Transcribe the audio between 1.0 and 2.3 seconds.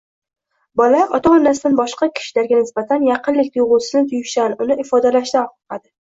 ota-onasidan boshqa